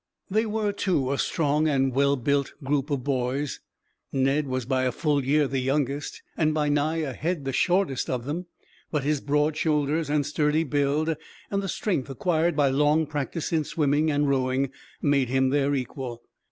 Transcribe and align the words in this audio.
They 0.31 0.47
were, 0.47 0.71
too, 0.73 1.11
a 1.11 1.19
strong 1.19 1.67
and 1.67 1.93
well 1.93 2.15
built 2.15 2.53
group 2.63 2.89
of 2.89 3.03
boys. 3.03 3.59
Ned 4.11 4.47
was 4.47 4.65
by 4.65 4.85
a 4.85 4.91
full 4.91 5.23
year 5.23 5.47
the 5.47 5.59
youngest, 5.59 6.23
and 6.35 6.55
by 6.55 6.69
nigh 6.69 6.95
a 7.03 7.13
head 7.13 7.45
the 7.45 7.53
shortest 7.53 8.09
of 8.09 8.25
them; 8.25 8.47
but 8.89 9.03
his 9.03 9.21
broad 9.21 9.55
shoulders 9.55 10.09
and 10.09 10.25
sturdy 10.25 10.63
build, 10.63 11.15
and 11.51 11.61
the 11.61 11.69
strength 11.69 12.09
acquired 12.09 12.55
by 12.55 12.69
long 12.69 13.05
practice 13.05 13.53
in 13.53 13.63
swimming 13.63 14.09
and 14.09 14.27
rowing, 14.27 14.71
made 15.03 15.29
him 15.29 15.49
their 15.49 15.75
equal. 15.75 16.23